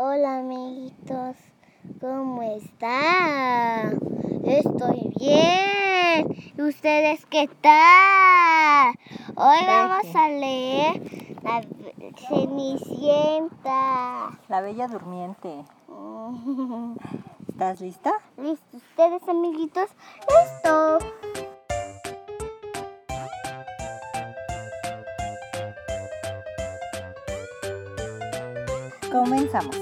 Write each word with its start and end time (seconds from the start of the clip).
Hola 0.00 0.38
amiguitos, 0.38 1.34
¿cómo 2.00 2.40
están? 2.44 3.98
Estoy 4.44 5.12
bien. 5.18 6.52
¿Y 6.56 6.62
ustedes 6.62 7.26
qué 7.26 7.50
tal? 7.60 8.94
Hoy 9.34 9.58
vamos 9.66 10.14
a 10.14 10.28
leer 10.28 11.02
la 11.42 11.62
Cenicienta. 12.28 13.68
La 14.46 14.60
Bella 14.60 14.86
Durmiente. 14.86 15.64
¿Estás 17.48 17.80
lista? 17.80 18.12
¿Listo? 18.36 18.76
¿Ustedes 18.76 19.28
amiguitos? 19.28 19.90
¡Listo! 20.28 20.98
Comenzamos. 29.28 29.76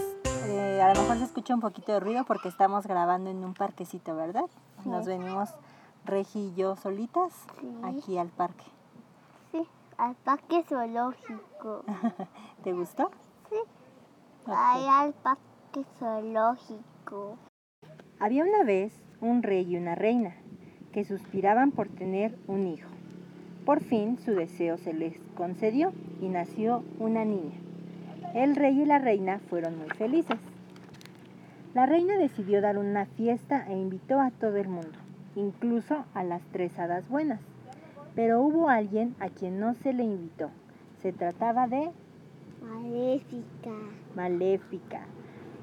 Eh, 0.48 0.80
a 0.82 0.92
lo 0.92 1.00
mejor 1.02 1.18
se 1.18 1.22
escucha 1.24 1.54
un 1.54 1.60
poquito 1.60 1.92
de 1.92 2.00
ruido 2.00 2.24
porque 2.24 2.48
estamos 2.48 2.84
grabando 2.84 3.30
en 3.30 3.44
un 3.44 3.54
parquecito, 3.54 4.16
¿verdad? 4.16 4.46
Nos 4.84 5.06
venimos 5.06 5.50
Regi 6.04 6.48
y 6.48 6.54
yo 6.56 6.74
solitas 6.74 7.32
Sí. 7.60 7.68
aquí 7.84 8.18
al 8.18 8.26
parque. 8.30 8.64
Sí, 9.52 9.62
al 9.98 10.16
parque 10.16 10.64
zoológico. 10.64 11.84
¿Te 12.64 12.72
gustó? 12.72 13.12
Sí, 13.48 13.54
Ok. 14.46 14.52
ahí 14.52 14.84
al 14.88 15.12
parque 15.14 15.84
zoológico. 16.00 17.36
Había 18.18 18.42
una 18.42 18.64
vez 18.64 19.00
un 19.20 19.44
rey 19.44 19.64
y 19.70 19.76
una 19.76 19.94
reina 19.94 20.34
que 20.92 21.04
suspiraban 21.04 21.70
por 21.70 21.86
tener 21.88 22.36
un 22.48 22.66
hijo. 22.66 22.88
Por 23.64 23.80
fin 23.80 24.18
su 24.18 24.32
deseo 24.32 24.76
se 24.76 24.92
les 24.92 25.16
concedió 25.36 25.92
y 26.20 26.30
nació 26.30 26.82
una 26.98 27.24
niña. 27.24 27.60
El 28.36 28.54
rey 28.54 28.82
y 28.82 28.84
la 28.84 28.98
reina 28.98 29.40
fueron 29.48 29.78
muy 29.78 29.88
felices. 29.88 30.36
La 31.72 31.86
reina 31.86 32.18
decidió 32.18 32.60
dar 32.60 32.76
una 32.76 33.06
fiesta 33.06 33.64
e 33.66 33.72
invitó 33.72 34.20
a 34.20 34.30
todo 34.30 34.56
el 34.58 34.68
mundo, 34.68 34.98
incluso 35.36 36.04
a 36.12 36.22
las 36.22 36.42
tres 36.52 36.78
hadas 36.78 37.08
buenas. 37.08 37.40
Pero 38.14 38.42
hubo 38.42 38.68
alguien 38.68 39.16
a 39.20 39.30
quien 39.30 39.58
no 39.58 39.72
se 39.72 39.94
le 39.94 40.04
invitó. 40.04 40.50
Se 41.00 41.14
trataba 41.14 41.66
de 41.66 41.90
Maléfica. 42.60 43.72
Maléfica, 44.14 45.00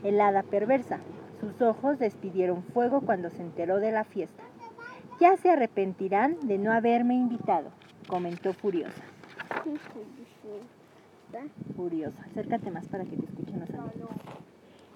el 0.03 0.19
hada 0.19 0.41
perversa. 0.41 0.97
Sus 1.41 1.61
ojos 1.61 1.99
despidieron 1.99 2.63
fuego 2.63 3.01
cuando 3.01 3.29
se 3.29 3.43
enteró 3.43 3.77
de 3.77 3.91
la 3.91 4.03
fiesta. 4.03 4.43
Ya 5.19 5.37
se 5.37 5.51
arrepentirán 5.51 6.37
de 6.47 6.57
no 6.57 6.71
haberme 6.71 7.13
invitado, 7.13 7.69
comentó 8.07 8.51
furiosa. 8.51 9.03
Furiosa, 11.75 12.21
acércate 12.23 12.69
más 12.71 12.87
para 12.87 13.05
que 13.05 13.17
te 13.17 13.25
escuchen 13.25 13.59
los 13.59 13.69
amigos. 13.71 14.09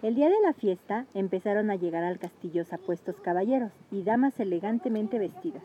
El 0.03 0.15
día 0.15 0.29
de 0.29 0.39
la 0.43 0.53
fiesta 0.53 1.05
empezaron 1.15 1.71
a 1.71 1.75
llegar 1.75 2.03
al 2.03 2.19
castillo 2.19 2.63
apuestos 2.71 3.15
caballeros 3.19 3.71
y 3.91 4.03
damas 4.03 4.39
elegantemente 4.39 5.17
vestidas. 5.17 5.63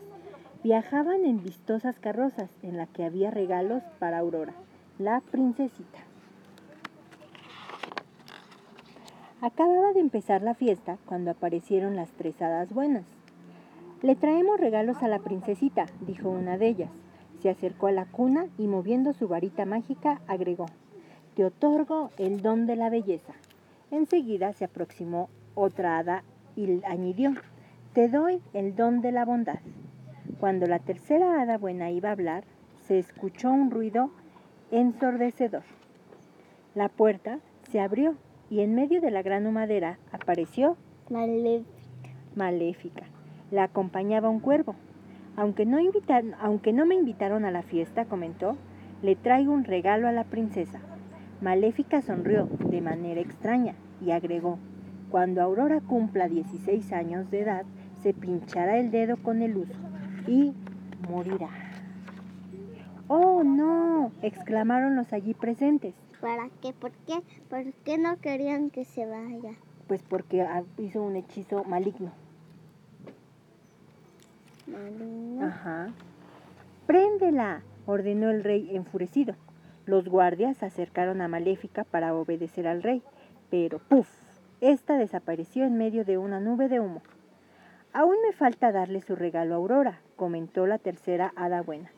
Viajaban 0.64 1.24
en 1.24 1.42
vistosas 1.42 1.98
carrozas 1.98 2.50
en 2.62 2.76
la 2.76 2.86
que 2.86 3.04
había 3.04 3.30
regalos 3.30 3.82
para 3.98 4.18
Aurora, 4.18 4.54
la 4.98 5.20
princesita. 5.20 5.98
Acababa 9.42 9.92
de 9.92 10.00
empezar 10.00 10.40
la 10.40 10.54
fiesta 10.54 10.98
cuando 11.04 11.32
aparecieron 11.32 11.96
las 11.96 12.10
tres 12.12 12.40
hadas 12.40 12.72
buenas. 12.72 13.04
Le 14.00 14.14
traemos 14.14 14.58
regalos 14.58 15.02
a 15.02 15.08
la 15.08 15.18
princesita, 15.18 15.86
dijo 16.06 16.30
una 16.30 16.56
de 16.56 16.68
ellas. 16.68 16.90
Se 17.42 17.50
acercó 17.50 17.88
a 17.88 17.92
la 17.92 18.04
cuna 18.04 18.46
y 18.56 18.68
moviendo 18.68 19.12
su 19.12 19.26
varita 19.26 19.66
mágica 19.66 20.20
agregó, 20.28 20.66
Te 21.34 21.44
otorgo 21.44 22.10
el 22.16 22.40
don 22.40 22.66
de 22.66 22.76
la 22.76 22.88
belleza. 22.88 23.32
Enseguida 23.90 24.52
se 24.52 24.64
aproximó 24.64 25.28
otra 25.56 25.98
hada 25.98 26.22
y 26.54 26.84
añadió, 26.84 27.34
Te 27.94 28.08
doy 28.08 28.40
el 28.52 28.76
don 28.76 29.00
de 29.00 29.10
la 29.10 29.24
bondad. 29.24 29.58
Cuando 30.38 30.66
la 30.66 30.78
tercera 30.78 31.42
hada 31.42 31.58
buena 31.58 31.90
iba 31.90 32.10
a 32.10 32.12
hablar, 32.12 32.44
se 32.86 33.00
escuchó 33.00 33.50
un 33.50 33.72
ruido 33.72 34.10
ensordecedor. 34.70 35.64
La 36.76 36.88
puerta 36.88 37.40
se 37.72 37.80
abrió 37.80 38.14
y 38.50 38.60
en 38.60 38.76
medio 38.76 39.00
de 39.00 39.10
la 39.10 39.22
gran 39.22 39.48
humadera 39.48 39.98
apareció 40.12 40.76
Maléfica. 41.10 41.66
maléfica. 42.36 43.06
La 43.50 43.64
acompañaba 43.64 44.28
un 44.28 44.38
cuervo. 44.38 44.76
Aunque 45.36 45.64
no, 45.64 45.78
invitan- 45.80 46.34
aunque 46.40 46.72
no 46.72 46.84
me 46.86 46.94
invitaron 46.94 47.44
a 47.44 47.50
la 47.50 47.62
fiesta, 47.62 48.04
comentó, 48.04 48.56
le 49.02 49.16
traigo 49.16 49.52
un 49.52 49.64
regalo 49.64 50.06
a 50.08 50.12
la 50.12 50.24
princesa. 50.24 50.80
Maléfica 51.40 52.02
sonrió 52.02 52.48
de 52.68 52.80
manera 52.80 53.20
extraña 53.20 53.74
y 54.00 54.10
agregó, 54.10 54.58
cuando 55.10 55.42
Aurora 55.42 55.80
cumpla 55.80 56.28
16 56.28 56.92
años 56.92 57.30
de 57.30 57.40
edad, 57.40 57.64
se 58.02 58.14
pinchará 58.14 58.78
el 58.78 58.90
dedo 58.90 59.16
con 59.16 59.42
el 59.42 59.56
uso 59.56 59.74
y 60.26 60.52
morirá. 61.08 61.48
¡Oh, 63.08 63.42
no! 63.42 64.12
exclamaron 64.22 64.96
los 64.96 65.12
allí 65.12 65.34
presentes, 65.34 65.94
¿Para 66.20 66.48
qué? 66.60 66.72
¿Por 66.72 66.92
qué? 66.92 67.20
¿Por 67.50 67.72
qué 67.84 67.98
no 67.98 68.16
querían 68.18 68.70
que 68.70 68.84
se 68.84 69.06
vaya? 69.06 69.54
pues 69.88 70.02
porque 70.04 70.46
hizo 70.78 71.02
un 71.02 71.16
hechizo 71.16 71.64
maligno. 71.64 72.12
Marina. 74.66 75.46
Ajá. 75.46 75.88
¡Préndela! 76.86 77.62
ordenó 77.86 78.30
el 78.30 78.44
rey 78.44 78.74
enfurecido. 78.74 79.34
Los 79.86 80.08
guardias 80.08 80.58
se 80.58 80.66
acercaron 80.66 81.20
a 81.20 81.28
Maléfica 81.28 81.84
para 81.84 82.14
obedecer 82.14 82.66
al 82.66 82.82
rey, 82.82 83.02
pero 83.50 83.78
¡puf! 83.78 84.08
Esta 84.60 84.96
desapareció 84.96 85.64
en 85.64 85.76
medio 85.76 86.04
de 86.04 86.18
una 86.18 86.38
nube 86.38 86.68
de 86.68 86.78
humo. 86.78 87.02
Aún 87.92 88.16
me 88.24 88.32
falta 88.32 88.72
darle 88.72 89.02
su 89.02 89.16
regalo 89.16 89.54
a 89.54 89.56
Aurora, 89.58 90.00
comentó 90.16 90.66
la 90.66 90.78
tercera 90.78 91.32
hada 91.36 91.62
buena, 91.62 91.90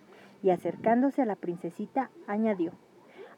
y 0.42 0.50
acercándose 0.50 1.22
a 1.22 1.26
la 1.26 1.36
princesita 1.36 2.10
añadió, 2.26 2.72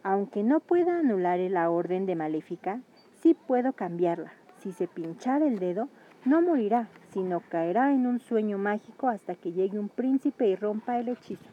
aunque 0.03 0.44
no 0.44 0.60
pueda 0.60 1.00
anular 1.00 1.41
la 1.41 1.69
orden 1.69 2.06
de 2.06 2.14
Maléfica, 2.14 2.81
sí 3.16 3.34
puedo 3.34 3.72
cambiarla. 3.72 4.32
Si 4.58 4.70
se 4.70 4.87
pinchara 4.87 5.44
el 5.44 5.58
dedo, 5.58 5.88
no 6.26 6.42
morirá, 6.42 6.88
sino 7.12 7.41
caerá 7.41 7.92
en 7.92 8.06
un 8.06 8.19
sueño 8.19 8.59
mágico 8.59 9.09
hasta 9.09 9.37
que 9.37 9.53
llegue 9.53 9.78
un 9.78 9.88
príncipe 9.88 10.48
y 10.48 10.56
rompa 10.56 10.98
el 10.98 11.09
hechizo. 11.09 11.48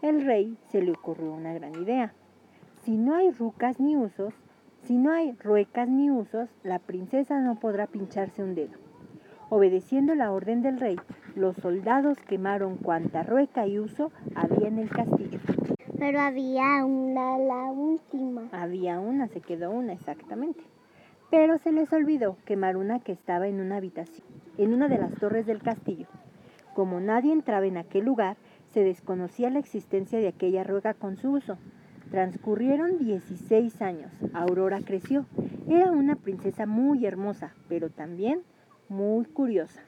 El 0.00 0.24
rey 0.24 0.56
se 0.68 0.80
le 0.82 0.92
ocurrió 0.92 1.32
una 1.32 1.52
gran 1.52 1.74
idea. 1.74 2.12
Si 2.84 2.96
no 2.96 3.16
hay 3.16 3.30
rucas 3.32 3.80
ni 3.80 3.96
usos, 3.96 4.34
si 4.82 4.96
no 4.96 5.12
hay 5.12 5.32
ruecas 5.32 5.88
ni 5.88 6.10
usos, 6.10 6.48
la 6.62 6.78
princesa 6.78 7.40
no 7.40 7.58
podrá 7.58 7.88
pincharse 7.88 8.42
un 8.42 8.54
dedo. 8.54 8.78
Obedeciendo 9.50 10.14
la 10.14 10.32
orden 10.32 10.62
del 10.62 10.78
rey, 10.78 10.96
los 11.34 11.56
soldados 11.56 12.18
quemaron 12.28 12.76
cuanta 12.76 13.22
rueca 13.22 13.66
y 13.66 13.78
uso 13.78 14.12
había 14.34 14.68
en 14.68 14.78
el 14.78 14.90
castillo. 14.90 15.40
Pero 15.98 16.20
había 16.20 16.84
una, 16.84 17.36
la 17.38 17.64
última. 17.70 18.48
Había 18.52 18.98
una, 18.98 19.28
se 19.28 19.40
quedó 19.40 19.70
una 19.70 19.92
exactamente. 19.92 20.62
Pero 21.32 21.56
se 21.56 21.72
les 21.72 21.90
olvidó 21.94 22.36
quemar 22.44 22.76
una 22.76 23.00
que 23.00 23.12
estaba 23.12 23.48
en 23.48 23.58
una 23.58 23.78
habitación, 23.78 24.26
en 24.58 24.74
una 24.74 24.88
de 24.88 24.98
las 24.98 25.14
torres 25.14 25.46
del 25.46 25.62
castillo. 25.62 26.06
Como 26.74 27.00
nadie 27.00 27.32
entraba 27.32 27.64
en 27.64 27.78
aquel 27.78 28.04
lugar, 28.04 28.36
se 28.68 28.84
desconocía 28.84 29.48
la 29.48 29.58
existencia 29.58 30.18
de 30.18 30.28
aquella 30.28 30.62
rueca 30.62 30.92
con 30.92 31.16
su 31.16 31.30
uso. 31.30 31.56
Transcurrieron 32.10 32.98
16 32.98 33.80
años. 33.80 34.12
Aurora 34.34 34.82
creció. 34.84 35.24
Era 35.70 35.90
una 35.90 36.16
princesa 36.16 36.66
muy 36.66 37.06
hermosa, 37.06 37.54
pero 37.66 37.88
también 37.88 38.42
muy 38.90 39.24
curiosa. 39.24 39.80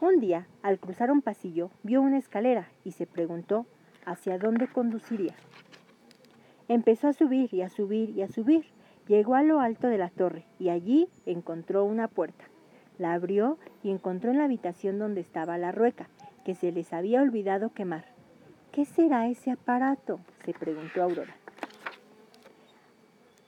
Un 0.00 0.20
día, 0.20 0.46
al 0.62 0.78
cruzar 0.78 1.10
un 1.10 1.20
pasillo, 1.20 1.72
vio 1.82 2.00
una 2.00 2.18
escalera 2.18 2.68
y 2.84 2.92
se 2.92 3.08
preguntó 3.08 3.66
hacia 4.04 4.38
dónde 4.38 4.68
conduciría. 4.68 5.34
Empezó 6.68 7.08
a 7.08 7.12
subir 7.12 7.52
y 7.52 7.62
a 7.62 7.70
subir 7.70 8.10
y 8.10 8.22
a 8.22 8.28
subir. 8.28 8.75
Llegó 9.08 9.36
a 9.36 9.42
lo 9.42 9.60
alto 9.60 9.86
de 9.86 9.98
la 9.98 10.08
torre 10.08 10.44
y 10.58 10.68
allí 10.70 11.08
encontró 11.26 11.84
una 11.84 12.08
puerta. 12.08 12.44
La 12.98 13.14
abrió 13.14 13.58
y 13.82 13.90
encontró 13.90 14.30
en 14.30 14.38
la 14.38 14.44
habitación 14.44 14.98
donde 14.98 15.20
estaba 15.20 15.58
la 15.58 15.70
rueca, 15.70 16.08
que 16.44 16.54
se 16.54 16.72
les 16.72 16.92
había 16.92 17.22
olvidado 17.22 17.72
quemar. 17.72 18.04
¿Qué 18.72 18.84
será 18.84 19.28
ese 19.28 19.52
aparato? 19.52 20.18
se 20.44 20.52
preguntó 20.52 21.02
Aurora. 21.02 21.36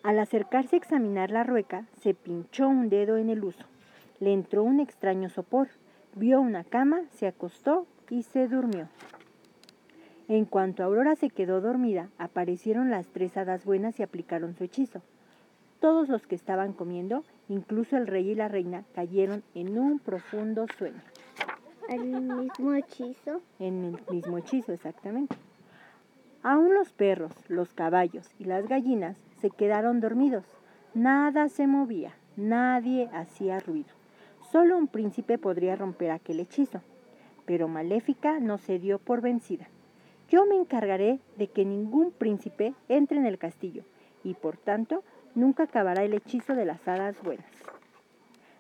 Al 0.04 0.18
acercarse 0.20 0.76
a 0.76 0.78
examinar 0.78 1.30
la 1.30 1.42
rueca, 1.42 1.86
se 2.00 2.14
pinchó 2.14 2.68
un 2.68 2.88
dedo 2.88 3.16
en 3.16 3.28
el 3.28 3.42
uso. 3.42 3.64
Le 4.20 4.32
entró 4.32 4.62
un 4.62 4.80
extraño 4.80 5.28
sopor. 5.28 5.68
Vio 6.14 6.40
una 6.40 6.64
cama, 6.64 7.02
se 7.10 7.26
acostó 7.26 7.86
y 8.08 8.22
se 8.22 8.48
durmió. 8.48 8.88
En 10.28 10.44
cuanto 10.44 10.84
Aurora 10.84 11.16
se 11.16 11.30
quedó 11.30 11.60
dormida, 11.60 12.08
aparecieron 12.16 12.90
las 12.90 13.06
tres 13.08 13.36
hadas 13.36 13.64
buenas 13.64 13.98
y 13.98 14.02
aplicaron 14.02 14.54
su 14.54 14.64
hechizo. 14.64 15.02
Todos 15.80 16.08
los 16.08 16.26
que 16.26 16.34
estaban 16.34 16.72
comiendo, 16.72 17.22
incluso 17.48 17.96
el 17.96 18.08
rey 18.08 18.30
y 18.30 18.34
la 18.34 18.48
reina, 18.48 18.84
cayeron 18.94 19.44
en 19.54 19.78
un 19.78 20.00
profundo 20.00 20.66
sueño. 20.76 21.00
El 21.88 22.20
mismo 22.20 22.74
hechizo. 22.74 23.40
En 23.60 23.84
el 23.84 23.98
mismo 24.10 24.38
hechizo, 24.38 24.72
exactamente. 24.72 25.36
Aún 26.42 26.74
los 26.74 26.92
perros, 26.92 27.32
los 27.48 27.72
caballos 27.72 28.28
y 28.38 28.44
las 28.44 28.66
gallinas 28.68 29.16
se 29.40 29.50
quedaron 29.50 30.00
dormidos. 30.00 30.44
Nada 30.94 31.48
se 31.48 31.66
movía, 31.66 32.12
nadie 32.36 33.08
hacía 33.12 33.60
ruido. 33.60 33.90
Solo 34.50 34.76
un 34.76 34.88
príncipe 34.88 35.38
podría 35.38 35.76
romper 35.76 36.10
aquel 36.10 36.40
hechizo. 36.40 36.80
Pero 37.46 37.68
Maléfica 37.68 38.40
no 38.40 38.58
se 38.58 38.78
dio 38.78 38.98
por 38.98 39.20
vencida. 39.20 39.68
Yo 40.28 40.44
me 40.44 40.56
encargaré 40.56 41.20
de 41.36 41.46
que 41.46 41.64
ningún 41.64 42.10
príncipe 42.10 42.74
entre 42.88 43.18
en 43.18 43.26
el 43.26 43.38
castillo 43.38 43.84
y 44.24 44.34
por 44.34 44.56
tanto 44.56 45.02
nunca 45.34 45.64
acabará 45.64 46.02
el 46.04 46.14
hechizo 46.14 46.54
de 46.54 46.64
las 46.64 46.86
hadas 46.86 47.20
buenas. 47.22 47.46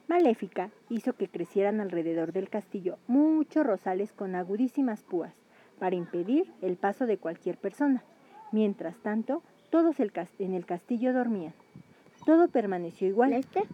Maléfica 0.08 0.70
hizo 0.88 1.12
que 1.12 1.28
crecieran 1.28 1.80
alrededor 1.80 2.32
del 2.32 2.48
castillo 2.48 2.98
muchos 3.06 3.66
rosales 3.66 4.12
con 4.12 4.34
agudísimas 4.34 5.02
púas 5.02 5.34
para 5.78 5.96
impedir 5.96 6.52
el 6.62 6.76
paso 6.76 7.06
de 7.06 7.18
cualquier 7.18 7.58
persona. 7.58 8.02
Mientras 8.50 8.96
tanto, 8.98 9.42
todos 9.70 10.00
en 10.00 10.54
el 10.54 10.64
castillo 10.64 11.12
dormían. 11.12 11.52
Todo 12.24 12.48
permaneció 12.48 13.06
igual. 13.06 13.34
¿Este? 13.34 13.64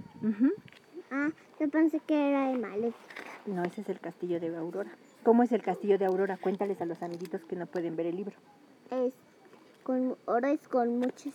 Ah, 1.10 1.30
yo 1.60 1.68
pensé 1.68 2.00
que 2.00 2.30
era 2.30 2.48
de 2.48 2.58
Maléfica. 2.58 3.24
No, 3.46 3.62
ese 3.62 3.82
es 3.82 3.88
el 3.88 4.00
castillo 4.00 4.40
de 4.40 4.56
Aurora. 4.56 4.90
¿Cómo 5.22 5.42
es 5.42 5.52
el 5.52 5.62
castillo 5.62 5.98
de 5.98 6.06
Aurora? 6.06 6.36
Cuéntales 6.36 6.80
a 6.80 6.86
los 6.86 7.02
amiguitos 7.02 7.44
que 7.44 7.56
no 7.56 7.66
pueden 7.66 7.94
ver 7.94 8.06
el 8.06 8.16
libro. 8.16 8.36
Es 8.90 9.14
con, 9.82 10.16
ahora 10.26 10.50
es 10.50 10.66
con 10.66 10.98
muchas 10.98 11.34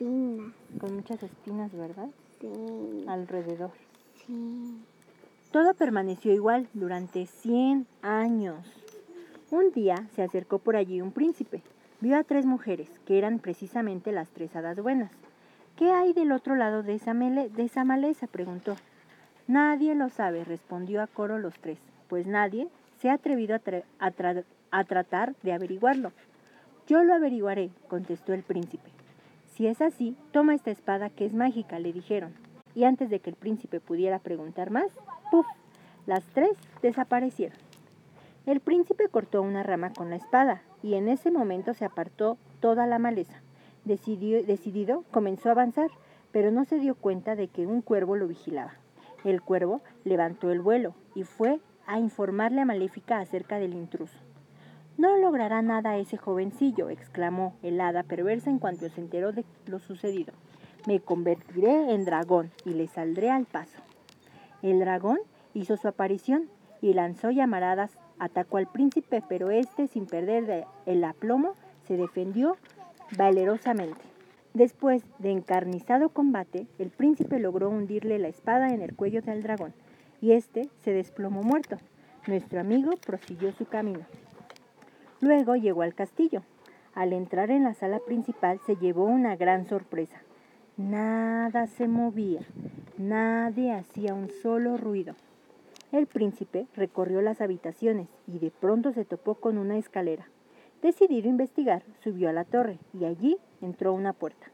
espinas. 0.00 0.52
Con 0.78 0.94
muchas 0.96 1.22
espinas, 1.22 1.72
¿verdad? 1.76 2.08
Sí. 2.40 3.04
Alrededor. 3.06 3.72
Sí. 4.26 4.78
Todo 5.52 5.74
permaneció 5.74 6.32
igual 6.32 6.68
durante 6.74 7.26
100 7.26 7.86
años. 8.02 8.66
Un 9.50 9.72
día 9.72 10.06
se 10.14 10.22
acercó 10.22 10.58
por 10.58 10.76
allí 10.76 11.00
un 11.00 11.12
príncipe. 11.12 11.62
Vio 12.00 12.16
a 12.16 12.24
tres 12.24 12.46
mujeres, 12.46 12.88
que 13.04 13.18
eran 13.18 13.40
precisamente 13.40 14.12
las 14.12 14.30
tres 14.30 14.54
hadas 14.56 14.80
buenas. 14.80 15.10
¿Qué 15.76 15.90
hay 15.90 16.12
del 16.12 16.32
otro 16.32 16.54
lado 16.54 16.82
de 16.82 16.94
esa, 16.94 17.12
de 17.14 17.62
esa 17.62 17.84
maleza? 17.84 18.26
preguntó. 18.26 18.76
Nadie 19.48 19.94
lo 19.94 20.08
sabe, 20.08 20.44
respondió 20.44 21.02
a 21.02 21.08
coro 21.08 21.38
los 21.38 21.58
tres, 21.58 21.78
pues 22.08 22.26
nadie 22.26 22.68
se 23.00 23.10
ha 23.10 23.14
atrevido 23.14 23.56
a, 23.56 24.12
a 24.70 24.84
tratar 24.84 25.34
de 25.42 25.52
averiguarlo. 25.52 26.12
Yo 26.86 27.02
lo 27.02 27.14
averiguaré, 27.14 27.70
contestó 27.88 28.32
el 28.32 28.44
príncipe. 28.44 28.90
Si 29.60 29.66
es 29.66 29.82
así, 29.82 30.16
toma 30.32 30.54
esta 30.54 30.70
espada 30.70 31.10
que 31.10 31.26
es 31.26 31.34
mágica, 31.34 31.78
le 31.78 31.92
dijeron 31.92 32.32
y 32.74 32.84
antes 32.84 33.10
de 33.10 33.20
que 33.20 33.28
el 33.28 33.36
príncipe 33.36 33.78
pudiera 33.78 34.18
preguntar 34.18 34.70
más, 34.70 34.86
¡puf! 35.30 35.44
Las 36.06 36.24
tres 36.32 36.52
desaparecieron. 36.80 37.58
El 38.46 38.60
príncipe 38.60 39.08
cortó 39.10 39.42
una 39.42 39.62
rama 39.62 39.92
con 39.92 40.08
la 40.08 40.16
espada 40.16 40.62
y 40.82 40.94
en 40.94 41.08
ese 41.10 41.30
momento 41.30 41.74
se 41.74 41.84
apartó 41.84 42.38
toda 42.60 42.86
la 42.86 42.98
maleza. 42.98 43.42
decidido, 43.84 45.04
comenzó 45.10 45.50
a 45.50 45.52
avanzar, 45.52 45.90
pero 46.32 46.50
no 46.50 46.64
se 46.64 46.78
dio 46.78 46.94
cuenta 46.94 47.36
de 47.36 47.48
que 47.48 47.66
un 47.66 47.82
cuervo 47.82 48.16
lo 48.16 48.28
vigilaba. 48.28 48.72
El 49.24 49.42
cuervo 49.42 49.82
levantó 50.04 50.50
el 50.50 50.62
vuelo 50.62 50.94
y 51.14 51.24
fue 51.24 51.60
a 51.86 51.98
informarle 51.98 52.62
a 52.62 52.64
Maléfica 52.64 53.18
acerca 53.18 53.58
del 53.58 53.74
intruso. 53.74 54.16
No 54.96 55.16
logrará 55.16 55.62
nada 55.62 55.96
ese 55.96 56.16
jovencillo, 56.16 56.90
exclamó 56.90 57.54
el 57.62 57.80
hada 57.80 58.02
perversa 58.02 58.50
en 58.50 58.58
cuanto 58.58 58.88
se 58.88 59.00
enteró 59.00 59.32
de 59.32 59.44
lo 59.66 59.78
sucedido. 59.78 60.34
Me 60.86 61.00
convertiré 61.00 61.94
en 61.94 62.04
dragón 62.04 62.50
y 62.64 62.70
le 62.70 62.86
saldré 62.88 63.30
al 63.30 63.46
paso. 63.46 63.78
El 64.62 64.80
dragón 64.80 65.18
hizo 65.54 65.76
su 65.76 65.88
aparición 65.88 66.48
y 66.82 66.94
lanzó 66.94 67.30
llamaradas, 67.30 67.98
atacó 68.18 68.58
al 68.58 68.66
príncipe, 68.66 69.22
pero 69.28 69.50
éste, 69.50 69.86
sin 69.86 70.06
perder 70.06 70.66
el 70.86 71.04
aplomo, 71.04 71.54
se 71.86 71.96
defendió 71.96 72.56
valerosamente. 73.16 74.00
Después 74.52 75.04
de 75.18 75.30
encarnizado 75.30 76.08
combate, 76.08 76.66
el 76.78 76.90
príncipe 76.90 77.38
logró 77.38 77.70
hundirle 77.70 78.18
la 78.18 78.28
espada 78.28 78.68
en 78.68 78.82
el 78.82 78.94
cuello 78.94 79.22
del 79.22 79.42
dragón, 79.42 79.72
y 80.20 80.32
éste 80.32 80.68
se 80.82 80.92
desplomó 80.92 81.42
muerto. 81.42 81.76
Nuestro 82.26 82.60
amigo 82.60 82.92
prosiguió 83.06 83.52
su 83.52 83.64
camino. 83.66 84.04
Luego 85.20 85.54
llegó 85.54 85.82
al 85.82 85.94
castillo. 85.94 86.42
Al 86.94 87.12
entrar 87.12 87.50
en 87.50 87.64
la 87.64 87.74
sala 87.74 88.00
principal 88.00 88.58
se 88.66 88.76
llevó 88.76 89.04
una 89.04 89.36
gran 89.36 89.66
sorpresa. 89.66 90.22
Nada 90.76 91.66
se 91.66 91.88
movía, 91.88 92.40
nadie 92.96 93.72
hacía 93.72 94.14
un 94.14 94.30
solo 94.42 94.78
ruido. 94.78 95.14
El 95.92 96.06
príncipe 96.06 96.66
recorrió 96.74 97.20
las 97.20 97.40
habitaciones 97.40 98.08
y 98.26 98.38
de 98.38 98.50
pronto 98.50 98.92
se 98.92 99.04
topó 99.04 99.34
con 99.34 99.58
una 99.58 99.76
escalera. 99.76 100.26
Decidido 100.80 101.28
investigar, 101.28 101.82
subió 102.02 102.30
a 102.30 102.32
la 102.32 102.44
torre 102.44 102.78
y 102.98 103.04
allí 103.04 103.36
entró 103.60 103.92
una 103.92 104.14
puerta. 104.14 104.46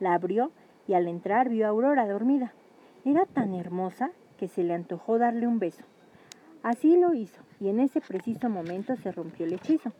La 0.00 0.12
abrió 0.12 0.50
y 0.86 0.94
al 0.94 1.08
entrar 1.08 1.48
vio 1.48 1.64
a 1.64 1.70
Aurora 1.70 2.06
dormida. 2.06 2.52
Era 3.04 3.24
tan 3.24 3.54
hermosa 3.54 4.10
que 4.36 4.48
se 4.48 4.64
le 4.64 4.74
antojó 4.74 5.18
darle 5.18 5.46
un 5.46 5.58
beso. 5.58 5.84
Así 6.62 6.98
lo 6.98 7.14
hizo 7.14 7.40
y 7.58 7.68
en 7.68 7.80
ese 7.80 8.02
preciso 8.02 8.50
momento 8.50 8.96
se 8.96 9.12
rompió 9.12 9.46
el 9.46 9.54
hechizo. 9.54 9.92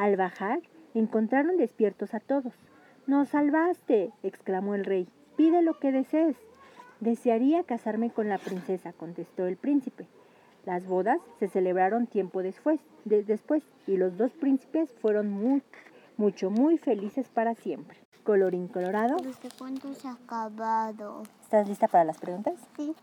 Al 0.00 0.16
bajar, 0.16 0.62
encontraron 0.94 1.58
despiertos 1.58 2.14
a 2.14 2.20
todos. 2.20 2.54
Nos 3.06 3.28
salvaste, 3.28 4.10
exclamó 4.22 4.74
el 4.74 4.86
rey. 4.86 5.06
Pide 5.36 5.60
lo 5.60 5.78
que 5.78 5.92
desees. 5.92 6.36
Desearía 7.00 7.64
casarme 7.64 8.08
con 8.08 8.26
la 8.26 8.38
princesa, 8.38 8.94
contestó 8.94 9.44
el 9.44 9.58
príncipe. 9.58 10.06
Las 10.64 10.86
bodas 10.86 11.18
se 11.38 11.48
celebraron 11.48 12.06
tiempo 12.06 12.42
después, 12.42 12.80
después 13.04 13.62
y 13.86 13.98
los 13.98 14.16
dos 14.16 14.30
príncipes 14.30 14.90
fueron 15.02 15.28
muy, 15.28 15.62
mucho, 16.16 16.48
muy 16.48 16.78
felices 16.78 17.28
para 17.28 17.54
siempre. 17.54 17.98
Colorín 18.24 18.68
colorado. 18.68 19.18
Este 19.28 19.50
cuento 19.58 19.92
se 19.92 20.08
ha 20.08 20.12
acabado. 20.12 21.24
¿Estás 21.42 21.68
lista 21.68 21.88
para 21.88 22.04
las 22.04 22.16
preguntas? 22.16 22.54
Sí. 22.74 22.94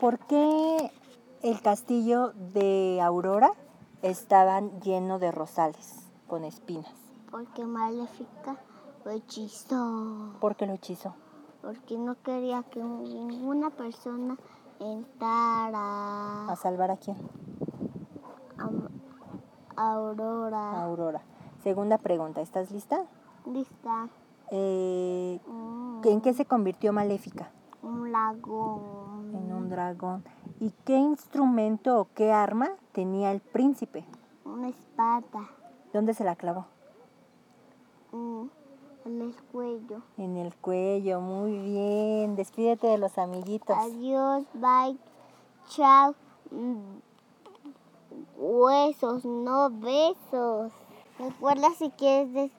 ¿Por 0.00 0.18
qué 0.20 0.90
el 1.42 1.60
castillo 1.60 2.32
de 2.54 3.00
Aurora 3.02 3.52
estaba 4.02 4.60
lleno 4.82 5.18
de 5.18 5.30
rosales 5.32 6.10
con 6.26 6.44
espinas? 6.44 6.92
Porque 7.30 7.64
Maléfica 7.64 8.56
lo 9.04 9.10
hechizó. 9.10 10.32
¿Por 10.40 10.56
qué 10.56 10.66
lo 10.66 10.74
hechizó? 10.74 11.14
Porque 11.62 11.98
no 11.98 12.16
quería 12.22 12.62
que 12.62 12.82
ninguna 12.82 13.70
persona 13.70 14.36
entrara. 14.80 16.48
¿A 16.48 16.56
salvar 16.56 16.90
a 16.90 16.96
quién? 16.96 17.16
A 19.76 19.92
Aurora. 19.92 20.82
Aurora. 20.82 21.22
Segunda 21.62 21.98
pregunta, 21.98 22.40
¿estás 22.40 22.70
lista? 22.70 23.04
Lista. 23.46 24.08
Eh, 24.50 25.40
mm. 25.46 26.00
¿En 26.04 26.20
qué 26.20 26.34
se 26.34 26.44
convirtió 26.44 26.92
Maléfica? 26.92 27.50
Un 27.82 28.10
dragón. 28.10 29.34
En 29.34 29.52
un 29.52 29.70
dragón. 29.70 30.24
¿Y 30.60 30.72
qué 30.84 30.94
instrumento 30.94 31.98
o 31.98 32.08
qué 32.14 32.32
arma 32.32 32.68
tenía 32.92 33.32
el 33.32 33.40
príncipe? 33.40 34.04
Una 34.44 34.68
espada. 34.68 35.48
¿Dónde 35.94 36.12
se 36.12 36.22
la 36.22 36.36
clavó? 36.36 36.66
Mm. 38.12 38.44
En 39.06 39.22
el 39.22 39.34
cuello. 39.50 40.02
En 40.18 40.36
el 40.36 40.54
cuello, 40.54 41.22
muy 41.22 41.56
bien. 41.56 42.36
Despídete 42.36 42.88
de 42.88 42.98
los 42.98 43.16
amiguitos. 43.16 43.74
Adiós, 43.74 44.44
bye, 44.52 44.98
chao. 45.70 46.14
Huesos, 48.36 49.24
no 49.24 49.70
besos. 49.70 50.72
Recuerda 51.18 51.70
si 51.78 51.88
quieres 51.88 52.50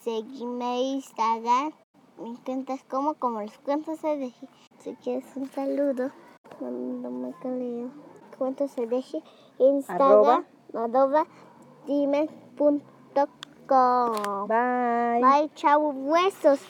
seguirme 0.00 0.78
en 0.78 0.86
Instagram. 0.96 1.72
Me 2.18 2.28
encantas 2.28 2.82
como, 2.84 3.12
como 3.14 3.42
los 3.42 3.58
cuentos 3.58 3.98
se 3.98 4.16
deje. 4.16 4.48
Si 4.78 4.94
quieres 4.94 5.26
un 5.36 5.50
saludo, 5.50 6.10
no 6.60 7.10
me 7.10 7.32
creo. 7.40 7.90
Cuentos 8.38 8.70
se 8.72 8.86
deje. 8.86 9.22
Instagram, 9.58 10.44
arroba, 10.74 11.26
punto 12.56 13.28
Bye. 13.68 15.20
Bye, 15.20 15.50
chao. 15.54 15.92
Besos. 15.92 16.60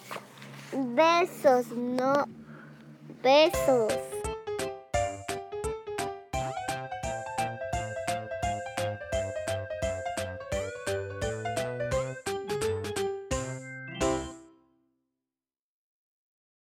Besos, 0.95 1.71
no. 1.73 2.27
Besos. 3.23 4.12